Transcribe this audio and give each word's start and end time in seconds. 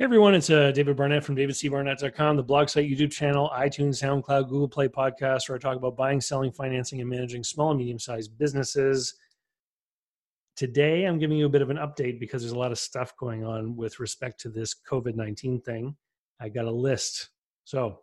Hey 0.00 0.04
everyone, 0.04 0.34
it's 0.34 0.48
uh, 0.48 0.70
David 0.70 0.96
Barnett 0.96 1.22
from 1.22 1.36
davidcbarnett.com, 1.36 2.36
the 2.38 2.42
blog 2.42 2.70
site, 2.70 2.88
YouTube 2.88 3.12
channel, 3.12 3.50
iTunes, 3.54 4.02
SoundCloud, 4.02 4.48
Google 4.48 4.66
Play 4.66 4.88
podcast, 4.88 5.46
where 5.46 5.56
I 5.56 5.58
talk 5.58 5.76
about 5.76 5.94
buying, 5.94 6.22
selling, 6.22 6.52
financing, 6.52 7.02
and 7.02 7.10
managing 7.10 7.44
small 7.44 7.68
and 7.68 7.78
medium 7.78 7.98
sized 7.98 8.38
businesses. 8.38 9.16
Today, 10.56 11.04
I'm 11.04 11.18
giving 11.18 11.36
you 11.36 11.44
a 11.44 11.50
bit 11.50 11.60
of 11.60 11.68
an 11.68 11.76
update 11.76 12.18
because 12.18 12.40
there's 12.40 12.54
a 12.54 12.58
lot 12.58 12.72
of 12.72 12.78
stuff 12.78 13.14
going 13.18 13.44
on 13.44 13.76
with 13.76 14.00
respect 14.00 14.40
to 14.40 14.48
this 14.48 14.74
COVID 14.90 15.16
19 15.16 15.60
thing. 15.60 15.94
I 16.40 16.48
got 16.48 16.64
a 16.64 16.70
list. 16.70 17.28
So, 17.64 17.98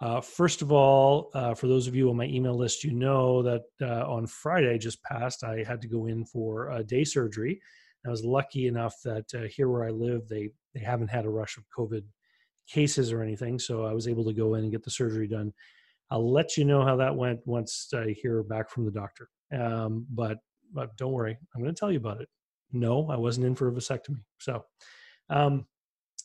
uh, 0.00 0.20
first 0.20 0.62
of 0.62 0.70
all, 0.70 1.32
uh, 1.34 1.54
for 1.54 1.66
those 1.66 1.88
of 1.88 1.96
you 1.96 2.08
on 2.08 2.16
my 2.16 2.26
email 2.26 2.56
list, 2.56 2.84
you 2.84 2.92
know 2.92 3.42
that 3.42 3.62
uh, 3.82 4.08
on 4.08 4.28
Friday 4.28 4.78
just 4.78 5.02
passed, 5.02 5.42
I 5.42 5.64
had 5.64 5.82
to 5.82 5.88
go 5.88 6.06
in 6.06 6.24
for 6.24 6.70
a 6.70 6.84
day 6.84 7.02
surgery. 7.02 7.60
I 8.06 8.10
was 8.10 8.24
lucky 8.24 8.68
enough 8.68 8.94
that 9.04 9.34
uh, 9.34 9.48
here 9.48 9.68
where 9.68 9.84
I 9.84 9.90
live, 9.90 10.28
they 10.28 10.50
they 10.76 10.84
haven't 10.84 11.08
had 11.08 11.24
a 11.24 11.30
rush 11.30 11.56
of 11.56 11.64
COVID 11.76 12.02
cases 12.68 13.10
or 13.10 13.22
anything, 13.22 13.58
so 13.58 13.86
I 13.86 13.94
was 13.94 14.06
able 14.06 14.24
to 14.24 14.34
go 14.34 14.54
in 14.54 14.64
and 14.64 14.72
get 14.72 14.84
the 14.84 14.90
surgery 14.90 15.26
done. 15.26 15.52
I'll 16.10 16.30
let 16.30 16.56
you 16.56 16.64
know 16.64 16.84
how 16.84 16.96
that 16.96 17.16
went 17.16 17.40
once 17.46 17.88
I 17.94 18.14
hear 18.20 18.42
back 18.42 18.68
from 18.68 18.84
the 18.84 18.90
doctor. 18.90 19.28
Um, 19.56 20.06
but 20.10 20.38
but 20.74 20.96
don't 20.96 21.12
worry, 21.12 21.36
I'm 21.54 21.62
going 21.62 21.74
to 21.74 21.78
tell 21.78 21.90
you 21.90 21.98
about 21.98 22.20
it. 22.20 22.28
No, 22.72 23.08
I 23.10 23.16
wasn't 23.16 23.46
in 23.46 23.54
for 23.54 23.68
a 23.68 23.72
vasectomy. 23.72 24.22
So 24.38 24.64
um, 25.30 25.64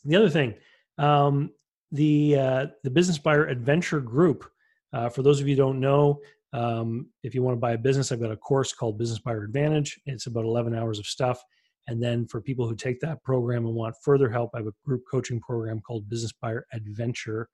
the 0.04 0.18
other 0.18 0.30
thing, 0.30 0.56
um, 0.98 1.52
the 1.92 2.38
uh, 2.38 2.66
the 2.84 2.90
Business 2.90 3.18
Buyer 3.18 3.48
Adventure 3.48 4.02
Group. 4.02 4.50
Uh, 4.94 5.08
for 5.08 5.24
those 5.24 5.40
of 5.40 5.48
you 5.48 5.56
don't 5.56 5.80
know, 5.80 6.20
um, 6.52 7.08
if 7.24 7.34
you 7.34 7.42
want 7.42 7.56
to 7.56 7.60
buy 7.62 7.72
a 7.72 7.78
business, 7.78 8.12
I've 8.12 8.20
got 8.20 8.32
a 8.32 8.36
course 8.36 8.74
called 8.74 8.98
Business 8.98 9.20
Buyer 9.20 9.44
Advantage. 9.44 9.98
It's 10.06 10.26
about 10.26 10.44
11 10.44 10.76
hours 10.76 11.00
of 11.00 11.06
stuff. 11.06 11.42
And 11.88 12.02
then 12.02 12.28
for 12.28 12.42
people 12.42 12.68
who 12.68 12.76
take 12.76 13.00
that 13.02 13.24
program 13.24 13.66
and 13.66 13.76
want 13.76 13.96
further 14.04 14.30
help, 14.30 14.52
I 14.54 14.60
have 14.60 14.68
a 14.68 14.74
group 14.86 15.04
coaching 15.10 15.40
program 15.40 15.80
called 15.82 16.10
Business 16.10 16.32
Buyer 16.32 16.66
Adventure, 16.74 17.50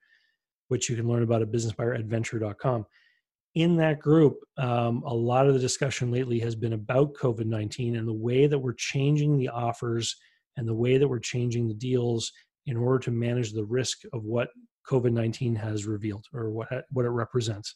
which 0.67 0.89
you 0.89 0.95
can 0.95 1.07
learn 1.07 1.23
about 1.23 1.41
at 1.41 1.51
businessbuyeradventure.com. 1.51 2.85
In 3.55 3.75
that 3.77 3.99
group, 3.99 4.37
um, 4.57 5.01
a 5.05 5.13
lot 5.13 5.47
of 5.47 5.53
the 5.53 5.59
discussion 5.59 6.11
lately 6.11 6.39
has 6.39 6.55
been 6.55 6.73
about 6.73 7.13
COVID 7.13 7.45
19 7.45 7.95
and 7.95 8.07
the 8.07 8.13
way 8.13 8.45
that 8.45 8.59
we're 8.59 8.73
changing 8.73 9.37
the 9.37 9.49
offers 9.49 10.15
and 10.57 10.67
the 10.67 10.75
way 10.75 10.97
that 10.97 11.07
we're 11.07 11.19
changing 11.19 11.67
the 11.67 11.73
deals 11.73 12.31
in 12.65 12.77
order 12.77 12.99
to 12.99 13.11
manage 13.11 13.53
the 13.53 13.65
risk 13.65 13.99
of 14.13 14.25
what 14.25 14.49
COVID 14.87 15.11
19 15.11 15.55
has 15.55 15.85
revealed 15.85 16.25
or 16.33 16.49
what, 16.49 16.67
what 16.91 17.05
it 17.05 17.09
represents. 17.09 17.75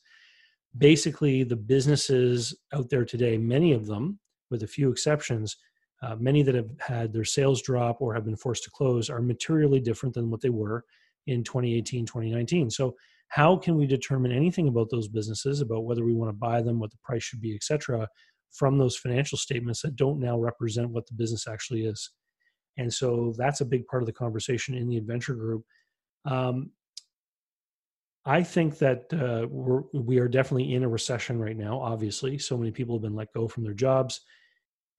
Basically, 0.77 1.43
the 1.43 1.55
businesses 1.55 2.55
out 2.73 2.89
there 2.89 3.05
today, 3.05 3.37
many 3.37 3.73
of 3.73 3.87
them, 3.87 4.19
with 4.49 4.63
a 4.63 4.67
few 4.67 4.91
exceptions, 4.91 5.57
uh, 6.01 6.15
many 6.19 6.41
that 6.41 6.55
have 6.55 6.69
had 6.79 7.13
their 7.13 7.23
sales 7.23 7.61
drop 7.61 8.01
or 8.01 8.13
have 8.13 8.25
been 8.25 8.35
forced 8.35 8.63
to 8.63 8.71
close 8.71 9.09
are 9.09 9.21
materially 9.21 9.79
different 9.79 10.15
than 10.15 10.29
what 10.29 10.41
they 10.41 10.49
were 10.49 10.83
in 11.27 11.43
2018 11.43 12.05
2019 12.05 12.69
so 12.69 12.95
how 13.27 13.55
can 13.55 13.75
we 13.77 13.85
determine 13.85 14.31
anything 14.31 14.67
about 14.67 14.89
those 14.89 15.07
businesses 15.07 15.61
about 15.61 15.85
whether 15.85 16.03
we 16.03 16.13
want 16.13 16.29
to 16.29 16.33
buy 16.33 16.61
them 16.61 16.79
what 16.79 16.91
the 16.91 16.97
price 17.03 17.23
should 17.23 17.41
be 17.41 17.55
etc 17.55 18.07
from 18.51 18.77
those 18.77 18.97
financial 18.97 19.37
statements 19.37 19.81
that 19.81 19.95
don't 19.95 20.19
now 20.19 20.37
represent 20.37 20.89
what 20.89 21.07
the 21.07 21.13
business 21.13 21.47
actually 21.47 21.85
is? 21.85 22.11
And 22.77 22.93
so 22.93 23.33
that's 23.37 23.61
a 23.61 23.65
big 23.65 23.85
part 23.87 24.03
of 24.03 24.07
the 24.07 24.13
conversation 24.13 24.75
in 24.75 24.87
the 24.87 24.97
adventure 24.97 25.35
group. 25.35 25.63
Um, 26.25 26.71
I 28.25 28.43
think 28.43 28.77
that 28.77 29.05
uh, 29.13 29.47
we're, 29.49 29.81
we 29.93 30.19
are 30.19 30.27
definitely 30.27 30.75
in 30.75 30.83
a 30.83 30.89
recession 30.89 31.39
right 31.39 31.57
now. 31.57 31.79
Obviously, 31.79 32.37
so 32.37 32.55
many 32.55 32.71
people 32.71 32.95
have 32.95 33.01
been 33.01 33.15
let 33.15 33.33
go 33.33 33.47
from 33.47 33.63
their 33.63 33.73
jobs 33.73 34.21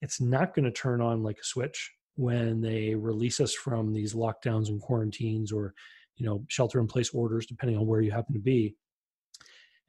it's 0.03 0.21
not 0.21 0.53
going 0.53 0.65
to 0.65 0.73
turn 0.73 1.01
on 1.01 1.23
like 1.23 1.39
a 1.39 1.45
switch 1.45 1.93
when 2.17 2.61
they 2.61 2.95
release 2.95 3.41
us 3.41 3.55
from 3.55 3.93
these 3.93 4.15
lockdowns 4.15 4.69
and 4.69 4.81
quarantines 4.83 5.51
or 5.51 5.73
you 6.17 6.27
know 6.27 6.45
shelter 6.49 6.79
in 6.79 6.87
place 6.87 7.11
orders 7.15 7.47
depending 7.47 7.79
on 7.79 7.87
where 7.87 8.03
you 8.03 8.11
happen 8.11 8.35
to 8.35 8.41
be. 8.41 8.75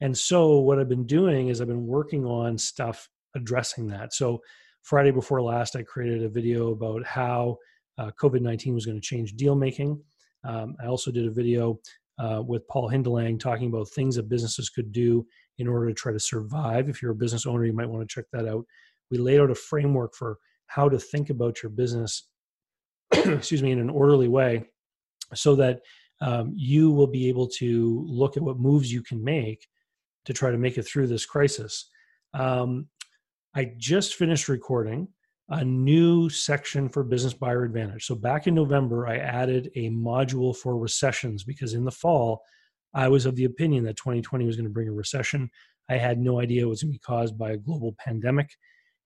And 0.00 0.16
so 0.16 0.60
what 0.60 0.78
i've 0.78 0.88
been 0.88 1.06
doing 1.06 1.48
is 1.48 1.60
i've 1.60 1.68
been 1.68 1.86
working 1.86 2.24
on 2.24 2.56
stuff 2.56 3.08
addressing 3.34 3.88
that. 3.88 4.14
So 4.14 4.40
friday 4.82 5.10
before 5.10 5.42
last 5.42 5.76
i 5.76 5.82
created 5.82 6.22
a 6.22 6.28
video 6.28 6.70
about 6.70 7.04
how 7.04 7.58
uh, 7.98 8.10
covid-19 8.20 8.74
was 8.74 8.86
going 8.86 9.00
to 9.00 9.06
change 9.06 9.34
deal 9.34 9.54
making. 9.54 10.00
Um, 10.44 10.76
i 10.82 10.86
also 10.86 11.10
did 11.10 11.26
a 11.26 11.30
video 11.30 11.78
uh, 12.18 12.42
with 12.46 12.66
paul 12.68 12.88
hindelang 12.88 13.38
talking 13.38 13.68
about 13.68 13.88
things 13.88 14.14
that 14.16 14.28
businesses 14.28 14.70
could 14.70 14.92
do 14.92 15.26
in 15.58 15.68
order 15.68 15.86
to 15.88 15.94
try 15.94 16.12
to 16.12 16.18
survive. 16.18 16.88
If 16.88 17.00
you're 17.00 17.12
a 17.12 17.16
business 17.16 17.46
owner 17.46 17.64
you 17.66 17.72
might 17.72 17.88
want 17.88 18.08
to 18.08 18.14
check 18.14 18.26
that 18.32 18.48
out 18.48 18.64
we 19.10 19.18
laid 19.18 19.40
out 19.40 19.50
a 19.50 19.54
framework 19.54 20.14
for 20.14 20.38
how 20.66 20.88
to 20.88 20.98
think 20.98 21.30
about 21.30 21.62
your 21.62 21.70
business 21.70 22.28
excuse 23.12 23.62
me 23.62 23.72
in 23.72 23.78
an 23.78 23.90
orderly 23.90 24.28
way 24.28 24.64
so 25.34 25.54
that 25.54 25.80
um, 26.20 26.52
you 26.54 26.90
will 26.90 27.06
be 27.06 27.28
able 27.28 27.48
to 27.48 28.04
look 28.08 28.36
at 28.36 28.42
what 28.42 28.58
moves 28.58 28.92
you 28.92 29.02
can 29.02 29.22
make 29.22 29.66
to 30.24 30.32
try 30.32 30.50
to 30.50 30.58
make 30.58 30.78
it 30.78 30.84
through 30.84 31.06
this 31.06 31.26
crisis. 31.26 31.90
Um, 32.32 32.88
i 33.54 33.72
just 33.78 34.16
finished 34.16 34.48
recording 34.48 35.06
a 35.50 35.64
new 35.64 36.28
section 36.28 36.88
for 36.88 37.04
business 37.04 37.34
buyer 37.34 37.62
advantage. 37.64 38.06
So 38.06 38.14
back 38.14 38.46
in 38.46 38.54
november 38.54 39.06
i 39.06 39.18
added 39.18 39.70
a 39.76 39.90
module 39.90 40.56
for 40.56 40.76
recessions 40.76 41.44
because 41.44 41.74
in 41.74 41.84
the 41.84 41.92
fall 41.92 42.42
i 42.94 43.06
was 43.06 43.26
of 43.26 43.36
the 43.36 43.44
opinion 43.44 43.84
that 43.84 43.96
2020 43.96 44.44
was 44.46 44.56
going 44.56 44.64
to 44.64 44.72
bring 44.72 44.88
a 44.88 44.92
recession. 44.92 45.50
I 45.88 45.98
had 45.98 46.18
no 46.18 46.40
idea 46.40 46.62
it 46.62 46.68
was 46.68 46.82
going 46.82 46.92
to 46.92 46.98
be 46.98 47.06
caused 47.06 47.38
by 47.38 47.52
a 47.52 47.58
global 47.58 47.94
pandemic 48.04 48.48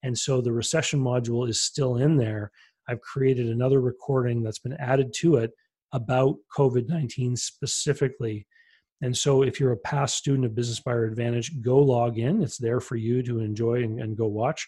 and 0.02 0.16
so 0.16 0.40
the 0.40 0.52
recession 0.52 1.00
module 1.00 1.48
is 1.48 1.62
still 1.62 1.96
in 1.96 2.16
there. 2.16 2.50
I've 2.88 3.00
created 3.00 3.48
another 3.48 3.80
recording 3.80 4.42
that's 4.42 4.58
been 4.58 4.74
added 4.74 5.12
to 5.18 5.36
it 5.36 5.50
about 5.92 6.36
COVID 6.56 6.88
19 6.88 7.36
specifically. 7.36 8.46
And 9.00 9.16
so 9.16 9.42
if 9.42 9.60
you're 9.60 9.72
a 9.72 9.78
past 9.78 10.16
student 10.16 10.44
of 10.44 10.54
Business 10.54 10.80
Buyer 10.80 11.04
Advantage, 11.04 11.60
go 11.60 11.78
log 11.78 12.18
in. 12.18 12.42
It's 12.42 12.58
there 12.58 12.80
for 12.80 12.96
you 12.96 13.22
to 13.22 13.40
enjoy 13.40 13.84
and, 13.84 14.00
and 14.00 14.16
go 14.16 14.26
watch. 14.26 14.66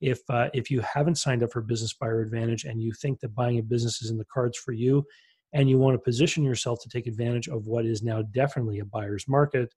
If, 0.00 0.20
uh, 0.28 0.48
if 0.52 0.70
you 0.70 0.80
haven't 0.80 1.16
signed 1.16 1.42
up 1.42 1.52
for 1.52 1.62
Business 1.62 1.94
Buyer 1.94 2.20
Advantage 2.20 2.64
and 2.64 2.82
you 2.82 2.92
think 2.92 3.20
that 3.20 3.34
buying 3.34 3.58
a 3.58 3.62
business 3.62 4.02
is 4.02 4.10
in 4.10 4.18
the 4.18 4.26
cards 4.26 4.58
for 4.58 4.72
you, 4.72 5.04
and 5.52 5.68
you 5.68 5.78
want 5.78 5.94
to 5.94 5.98
position 5.98 6.44
yourself 6.44 6.78
to 6.82 6.88
take 6.88 7.06
advantage 7.06 7.48
of 7.48 7.66
what 7.66 7.84
is 7.84 8.02
now 8.02 8.22
definitely 8.22 8.78
a 8.78 8.84
buyer's 8.84 9.26
market, 9.26 9.74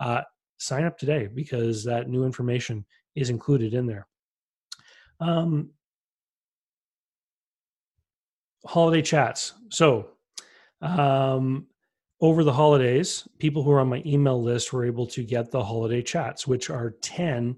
uh, 0.00 0.22
sign 0.58 0.84
up 0.84 0.98
today 0.98 1.28
because 1.32 1.84
that 1.84 2.08
new 2.08 2.24
information 2.24 2.84
is 3.14 3.30
included 3.30 3.74
in 3.74 3.86
there. 3.86 4.06
Um, 5.22 5.70
holiday 8.66 9.02
chats. 9.02 9.54
So, 9.70 10.10
um, 10.80 11.66
over 12.20 12.44
the 12.44 12.52
holidays, 12.52 13.26
people 13.38 13.62
who 13.62 13.72
are 13.72 13.80
on 13.80 13.88
my 13.88 14.02
email 14.06 14.40
list 14.40 14.72
were 14.72 14.84
able 14.84 15.06
to 15.08 15.24
get 15.24 15.50
the 15.50 15.62
holiday 15.62 16.02
chats, 16.02 16.46
which 16.46 16.70
are 16.70 16.94
10 17.02 17.56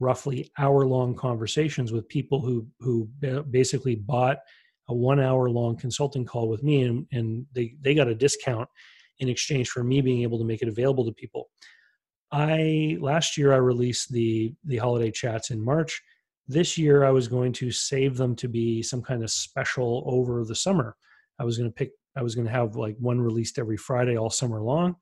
roughly 0.00 0.50
hour 0.58 0.84
long 0.86 1.14
conversations 1.14 1.92
with 1.92 2.08
people 2.08 2.40
who, 2.40 2.66
who 2.80 3.08
basically 3.50 3.94
bought 3.94 4.38
a 4.88 4.94
one 4.94 5.20
hour 5.20 5.48
long 5.48 5.76
consulting 5.76 6.24
call 6.24 6.48
with 6.48 6.62
me 6.62 6.82
and, 6.82 7.06
and 7.12 7.46
they, 7.54 7.74
they 7.80 7.94
got 7.94 8.08
a 8.08 8.14
discount 8.14 8.68
in 9.20 9.28
exchange 9.28 9.68
for 9.68 9.84
me 9.84 10.00
being 10.00 10.22
able 10.22 10.38
to 10.38 10.44
make 10.44 10.60
it 10.60 10.68
available 10.68 11.04
to 11.04 11.12
people. 11.12 11.48
I 12.32 12.96
last 13.00 13.36
year 13.36 13.52
I 13.52 13.58
released 13.58 14.10
the 14.10 14.54
the 14.64 14.78
holiday 14.78 15.10
chats 15.10 15.50
in 15.50 15.62
March 15.62 16.02
this 16.48 16.76
year, 16.76 17.04
I 17.04 17.10
was 17.10 17.28
going 17.28 17.52
to 17.54 17.70
save 17.70 18.16
them 18.16 18.34
to 18.36 18.48
be 18.48 18.82
some 18.82 19.02
kind 19.02 19.22
of 19.22 19.30
special 19.30 20.02
over 20.06 20.44
the 20.44 20.54
summer. 20.54 20.96
I 21.38 21.44
was 21.44 21.58
going 21.58 21.70
to 21.70 21.74
pick, 21.74 21.92
I 22.16 22.22
was 22.22 22.34
going 22.34 22.46
to 22.46 22.52
have 22.52 22.76
like 22.76 22.96
one 22.98 23.20
released 23.20 23.58
every 23.58 23.76
Friday 23.76 24.16
all 24.16 24.30
summer 24.30 24.60
long 24.60 24.96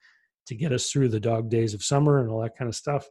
to 0.47 0.55
get 0.55 0.73
us 0.73 0.91
through 0.91 1.09
the 1.09 1.21
dog 1.21 1.51
days 1.51 1.75
of 1.75 1.83
summer 1.83 2.21
and 2.21 2.29
all 2.31 2.43
that 2.43 2.57
kind 2.57 2.69
of 2.69 2.75
stuff. 2.75 3.07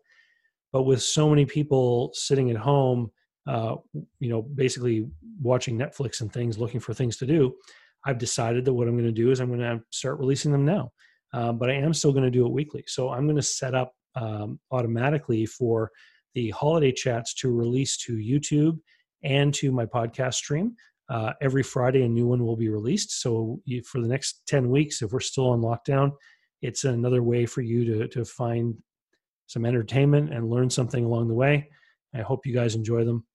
But 0.72 0.84
with 0.84 1.02
so 1.02 1.30
many 1.30 1.46
people 1.46 2.12
sitting 2.14 2.52
at 2.52 2.58
home, 2.58 3.12
uh, 3.48 3.76
you 4.20 4.30
know, 4.30 4.42
basically 4.42 5.08
watching 5.42 5.78
Netflix 5.78 6.22
and 6.22 6.32
things, 6.32 6.60
looking 6.60 6.80
for 6.80 6.94
things 6.94 7.18
to 7.18 7.26
do, 7.26 7.56
I've 8.06 8.20
decided 8.20 8.66
that 8.66 8.74
what 8.74 8.88
I'm 8.88 8.96
going 8.96 9.06
to 9.06 9.12
do 9.12 9.32
is 9.32 9.40
I'm 9.40 9.48
going 9.48 9.60
to 9.60 9.82
start 9.90 10.20
releasing 10.20 10.52
them 10.52 10.66
now. 10.66 10.92
Um, 11.34 11.58
but 11.58 11.70
I 11.70 11.74
am 11.74 11.94
still 11.94 12.12
going 12.12 12.24
to 12.24 12.32
do 12.32 12.46
it 12.46 12.52
weekly. 12.52 12.84
So 12.88 13.10
I'm 13.10 13.26
going 13.26 13.36
to 13.36 13.42
set 13.42 13.76
up 13.76 13.94
um, 14.16 14.60
automatically 14.72 15.46
for 15.46 15.92
the 16.34 16.50
holiday 16.52 16.92
chats 16.92 17.34
to 17.36 17.52
release 17.52 17.98
to 17.98 18.14
YouTube 18.14 18.80
and 19.24 19.54
to 19.56 19.72
my 19.72 19.86
podcast 19.86 20.36
stream. 20.36 20.76
Uh, 21.10 21.34
every 21.42 21.64
Friday, 21.64 22.04
a 22.04 22.08
new 22.08 22.28
one 22.28 22.46
will 22.46 22.56
be 22.56 22.70
released. 22.70 23.22
So 23.22 23.60
you, 23.66 23.82
for 23.84 24.00
the 24.00 24.08
next 24.08 24.44
10 24.48 24.70
weeks, 24.70 25.02
if 25.02 25.12
we're 25.12 25.20
still 25.20 25.50
on 25.50 25.62
lockdown, 25.62 26.12
it's 26.62 26.84
another 26.84 27.24
way 27.24 27.46
for 27.46 27.62
you 27.62 27.86
to, 27.86 28.08
to 28.10 28.26
find 28.26 28.76
some 29.48 29.66
entertainment 29.66 30.32
and 30.32 30.50
learn 30.50 30.70
something 30.70 31.04
along 31.04 31.28
the 31.28 31.34
way. 31.34 31.70
I 32.14 32.22
hope 32.22 32.46
you 32.46 32.54
guys 32.54 32.76
enjoy 32.76 33.06
them. 33.06 33.26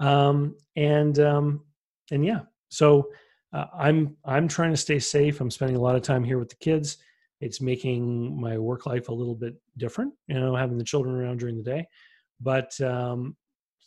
Um, 0.00 0.56
and 0.76 1.18
um, 1.18 1.64
and 2.12 2.24
yeah, 2.24 2.40
so 2.68 3.08
uh, 3.52 3.66
I'm 3.76 4.16
I'm 4.24 4.46
trying 4.46 4.70
to 4.70 4.76
stay 4.76 5.00
safe. 5.00 5.40
I'm 5.40 5.50
spending 5.50 5.76
a 5.76 5.80
lot 5.80 5.96
of 5.96 6.02
time 6.02 6.22
here 6.22 6.38
with 6.38 6.50
the 6.50 6.56
kids 6.56 6.98
it's 7.40 7.60
making 7.60 8.40
my 8.40 8.58
work 8.58 8.86
life 8.86 9.08
a 9.08 9.14
little 9.14 9.34
bit 9.34 9.54
different 9.76 10.12
you 10.26 10.38
know 10.38 10.54
having 10.54 10.78
the 10.78 10.84
children 10.84 11.14
around 11.14 11.38
during 11.38 11.56
the 11.56 11.62
day 11.62 11.86
but 12.40 12.78
um, 12.80 13.36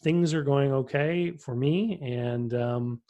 things 0.03 0.33
are 0.33 0.43
going 0.43 0.71
okay 0.71 1.31
for 1.31 1.55
me 1.55 1.99
and 2.01 2.53
um, 2.53 3.01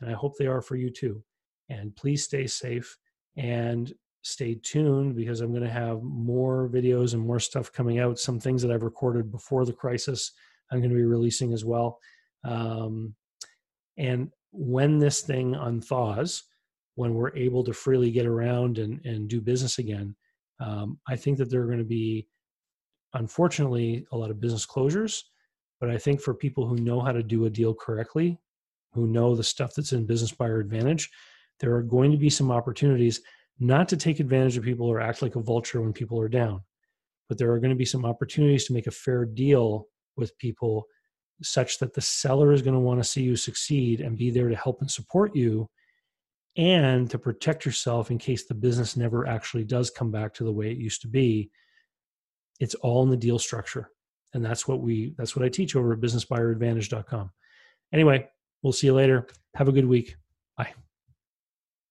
and 0.00 0.10
i 0.10 0.14
hope 0.14 0.36
they 0.36 0.46
are 0.46 0.62
for 0.62 0.76
you 0.76 0.90
too 0.90 1.22
And 1.70 1.94
please 1.94 2.24
stay 2.24 2.46
safe 2.46 2.98
and 3.36 3.92
stay 4.22 4.58
tuned 4.62 5.16
because 5.16 5.40
I'm 5.40 5.52
going 5.52 5.62
to 5.62 5.70
have 5.70 6.02
more 6.02 6.68
videos 6.68 7.14
and 7.14 7.22
more 7.22 7.40
stuff 7.40 7.72
coming 7.72 7.98
out. 8.00 8.18
Some 8.18 8.38
things 8.38 8.60
that 8.62 8.70
I've 8.70 8.82
recorded 8.82 9.30
before 9.30 9.64
the 9.64 9.72
crisis, 9.72 10.32
I'm 10.70 10.80
going 10.80 10.90
to 10.90 10.96
be 10.96 11.04
releasing 11.04 11.52
as 11.52 11.64
well. 11.64 11.98
Um, 12.44 13.14
and 13.96 14.30
when 14.52 14.98
this 14.98 15.20
thing 15.22 15.54
unthaws, 15.54 16.42
when 17.00 17.14
we're 17.14 17.34
able 17.34 17.64
to 17.64 17.72
freely 17.72 18.10
get 18.10 18.26
around 18.26 18.76
and, 18.76 19.00
and 19.06 19.26
do 19.26 19.40
business 19.40 19.78
again, 19.78 20.14
um, 20.60 20.98
I 21.08 21.16
think 21.16 21.38
that 21.38 21.48
there 21.48 21.62
are 21.62 21.66
going 21.66 21.78
to 21.78 21.84
be, 21.84 22.28
unfortunately, 23.14 24.04
a 24.12 24.18
lot 24.18 24.30
of 24.30 24.38
business 24.38 24.66
closures. 24.66 25.22
But 25.80 25.88
I 25.88 25.96
think 25.96 26.20
for 26.20 26.34
people 26.34 26.66
who 26.66 26.76
know 26.76 27.00
how 27.00 27.12
to 27.12 27.22
do 27.22 27.46
a 27.46 27.50
deal 27.50 27.72
correctly, 27.72 28.38
who 28.92 29.06
know 29.06 29.34
the 29.34 29.42
stuff 29.42 29.72
that's 29.74 29.94
in 29.94 30.04
Business 30.04 30.32
Buyer 30.32 30.60
Advantage, 30.60 31.08
there 31.58 31.74
are 31.74 31.82
going 31.82 32.10
to 32.10 32.18
be 32.18 32.28
some 32.28 32.50
opportunities 32.50 33.22
not 33.58 33.88
to 33.88 33.96
take 33.96 34.20
advantage 34.20 34.58
of 34.58 34.64
people 34.64 34.86
or 34.86 35.00
act 35.00 35.22
like 35.22 35.36
a 35.36 35.40
vulture 35.40 35.80
when 35.80 35.94
people 35.94 36.20
are 36.20 36.28
down, 36.28 36.60
but 37.30 37.38
there 37.38 37.50
are 37.50 37.60
going 37.60 37.70
to 37.70 37.76
be 37.76 37.86
some 37.86 38.04
opportunities 38.04 38.66
to 38.66 38.74
make 38.74 38.88
a 38.88 38.90
fair 38.90 39.24
deal 39.24 39.86
with 40.18 40.36
people 40.36 40.84
such 41.42 41.78
that 41.78 41.94
the 41.94 42.02
seller 42.02 42.52
is 42.52 42.60
going 42.60 42.74
to 42.74 42.80
want 42.80 43.02
to 43.02 43.08
see 43.08 43.22
you 43.22 43.36
succeed 43.36 44.02
and 44.02 44.18
be 44.18 44.30
there 44.30 44.50
to 44.50 44.56
help 44.56 44.82
and 44.82 44.90
support 44.90 45.34
you 45.34 45.66
and 46.56 47.08
to 47.10 47.18
protect 47.18 47.64
yourself 47.64 48.10
in 48.10 48.18
case 48.18 48.46
the 48.46 48.54
business 48.54 48.96
never 48.96 49.26
actually 49.26 49.64
does 49.64 49.90
come 49.90 50.10
back 50.10 50.34
to 50.34 50.44
the 50.44 50.52
way 50.52 50.70
it 50.70 50.78
used 50.78 51.02
to 51.02 51.08
be 51.08 51.50
it's 52.58 52.74
all 52.76 53.02
in 53.02 53.08
the 53.08 53.16
deal 53.16 53.38
structure. 53.38 53.90
And 54.34 54.44
that's 54.44 54.68
what 54.68 54.80
we 54.80 55.14
that's 55.18 55.34
what 55.34 55.44
i 55.44 55.48
teach 55.48 55.74
over 55.74 55.92
at 55.92 56.00
businessbuyeradvantage.com 56.00 57.30
anyway 57.92 58.28
we'll 58.62 58.72
see 58.72 58.86
you 58.86 58.94
later. 58.94 59.26
Have 59.54 59.68
a 59.68 59.72
good 59.72 59.86
week. 59.86 60.16
Bye 60.56 60.74